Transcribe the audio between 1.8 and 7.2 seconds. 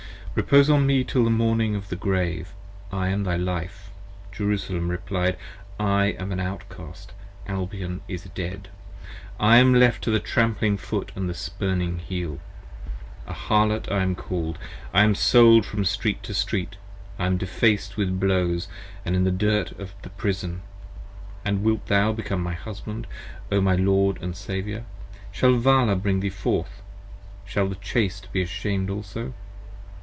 the Grave. I am thy life. Jerusalem replied. I am an outcast: